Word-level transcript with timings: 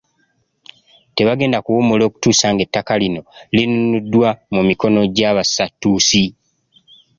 Tebagenda 1.15 1.57
kuwummula 1.65 2.03
okutuusa 2.05 2.45
ng'ettaka 2.53 2.93
lino 3.01 3.21
linunuddwa 3.55 4.29
mu 4.53 4.61
mikono 4.69 4.99
gy'abasatuusi. 5.15 6.23